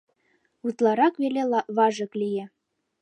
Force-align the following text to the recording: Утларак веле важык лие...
Утларак 0.67 1.13
веле 1.21 1.43
важык 1.75 2.11
лие... 2.19 2.45